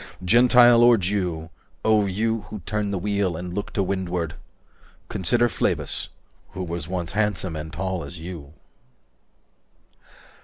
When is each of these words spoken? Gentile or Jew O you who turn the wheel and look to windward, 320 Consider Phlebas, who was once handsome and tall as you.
Gentile 0.25 0.81
or 0.81 0.97
Jew 0.97 1.51
O 1.85 2.07
you 2.07 2.41
who 2.49 2.61
turn 2.61 2.89
the 2.89 2.97
wheel 2.97 3.37
and 3.37 3.53
look 3.53 3.71
to 3.73 3.83
windward, 3.83 4.31
320 5.09 5.09
Consider 5.09 5.47
Phlebas, 5.47 6.07
who 6.53 6.63
was 6.63 6.87
once 6.87 7.11
handsome 7.11 7.55
and 7.55 7.71
tall 7.71 8.03
as 8.03 8.17
you. 8.17 8.51